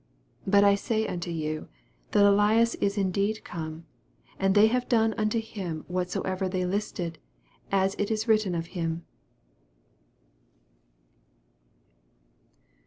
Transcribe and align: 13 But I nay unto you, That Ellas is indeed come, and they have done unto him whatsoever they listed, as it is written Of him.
13 0.45 0.51
But 0.51 0.63
I 0.63 0.77
nay 0.89 1.07
unto 1.07 1.29
you, 1.29 1.67
That 2.09 2.25
Ellas 2.25 2.73
is 2.81 2.97
indeed 2.97 3.43
come, 3.43 3.85
and 4.39 4.55
they 4.55 4.65
have 4.65 4.89
done 4.89 5.13
unto 5.15 5.39
him 5.39 5.85
whatsoever 5.87 6.49
they 6.49 6.65
listed, 6.65 7.19
as 7.71 7.93
it 7.99 8.09
is 8.09 8.27
written 8.27 8.55
Of 8.55 8.65
him. 8.73 9.05